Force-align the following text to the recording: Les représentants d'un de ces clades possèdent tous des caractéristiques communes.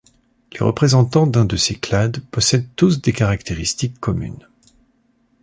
Les 0.51 0.57
représentants 0.65 1.27
d'un 1.27 1.45
de 1.45 1.55
ces 1.55 1.75
clades 1.75 2.21
possèdent 2.31 2.67
tous 2.75 3.03
des 3.03 3.13
caractéristiques 3.13 3.99
communes. 3.99 4.47